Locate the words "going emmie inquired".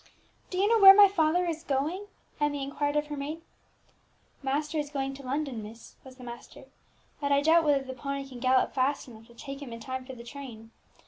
1.63-2.95